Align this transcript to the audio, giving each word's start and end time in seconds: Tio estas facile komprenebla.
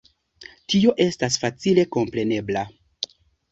Tio 0.73 0.93
estas 1.05 1.37
facile 1.45 1.85
komprenebla. 1.99 2.67